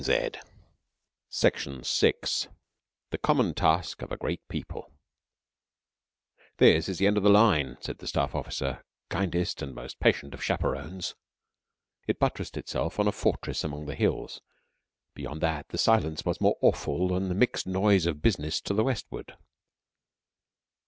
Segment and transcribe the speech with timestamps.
[0.03, 0.41] "They are
[1.29, 2.13] French." VI
[3.11, 4.89] THE COMMON TASK OF A GREAT PEOPLE
[6.57, 10.33] "This is the end of the line," said the Staff Officer, kindest and most patient
[10.33, 11.13] of chaperons.
[12.07, 14.41] It buttressed itself on a fortress among hills.
[15.13, 18.83] Beyond that, the silence was more awful than the mixed noise of business to the
[18.83, 19.37] westward.